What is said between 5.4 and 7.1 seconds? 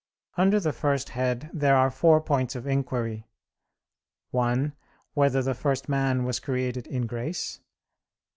the first man was created in